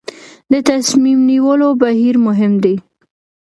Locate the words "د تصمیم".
0.51-1.19